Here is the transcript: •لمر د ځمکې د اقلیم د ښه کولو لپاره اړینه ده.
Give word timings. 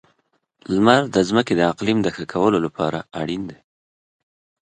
•لمر 0.73 1.01
د 1.15 1.17
ځمکې 1.29 1.53
د 1.55 1.61
اقلیم 1.71 1.97
د 2.03 2.07
ښه 2.15 2.23
کولو 2.33 2.57
لپاره 2.65 2.99
اړینه 3.19 3.45
ده. 3.51 3.57